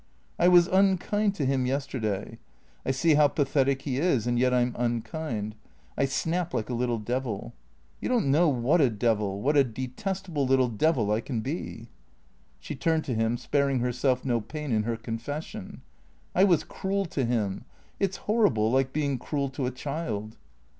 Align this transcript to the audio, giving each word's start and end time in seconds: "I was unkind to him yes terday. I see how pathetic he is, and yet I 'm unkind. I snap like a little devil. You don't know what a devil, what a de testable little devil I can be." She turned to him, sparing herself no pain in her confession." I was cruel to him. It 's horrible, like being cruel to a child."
"I 0.39 0.47
was 0.47 0.65
unkind 0.65 1.35
to 1.35 1.45
him 1.45 1.67
yes 1.67 1.85
terday. 1.85 2.39
I 2.83 2.89
see 2.89 3.13
how 3.13 3.27
pathetic 3.27 3.83
he 3.83 3.99
is, 3.99 4.25
and 4.25 4.39
yet 4.39 4.51
I 4.51 4.61
'm 4.61 4.75
unkind. 4.79 5.53
I 5.95 6.05
snap 6.05 6.55
like 6.55 6.71
a 6.71 6.73
little 6.73 6.97
devil. 6.97 7.53
You 8.01 8.09
don't 8.09 8.31
know 8.31 8.49
what 8.49 8.81
a 8.81 8.89
devil, 8.89 9.41
what 9.43 9.55
a 9.55 9.63
de 9.63 9.89
testable 9.89 10.47
little 10.49 10.69
devil 10.69 11.11
I 11.11 11.21
can 11.21 11.41
be." 11.41 11.89
She 12.59 12.73
turned 12.73 13.03
to 13.05 13.13
him, 13.13 13.37
sparing 13.37 13.77
herself 13.77 14.25
no 14.25 14.41
pain 14.41 14.71
in 14.71 14.81
her 14.85 14.97
confession." 14.97 15.83
I 16.33 16.45
was 16.45 16.63
cruel 16.63 17.05
to 17.05 17.23
him. 17.23 17.65
It 17.99 18.15
's 18.15 18.25
horrible, 18.25 18.71
like 18.71 18.93
being 18.93 19.19
cruel 19.19 19.49
to 19.49 19.67
a 19.67 19.71
child." 19.71 20.35